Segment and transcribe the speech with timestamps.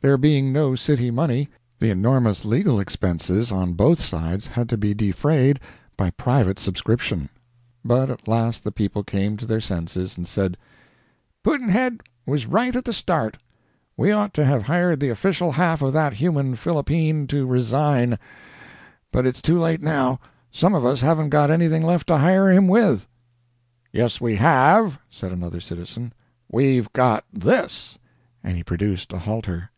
[0.00, 1.48] There being no city money,
[1.80, 5.58] the enormous legal expenses on both sides had to be defrayed
[5.96, 7.28] by private subscription.
[7.84, 10.56] But at last the people came to their senses, and said:
[11.42, 13.38] "Pudd'nhead was right at the start
[13.96, 18.20] we ought to have hired the official half of that human phillipene to resign;
[19.10, 20.20] but it's too late now;
[20.52, 23.08] some of us haven't got anything left to hire him with."
[23.92, 26.12] "Yes, we have," said another citizen,
[26.48, 27.98] "we've got this"
[28.44, 29.70] and he produced a halter.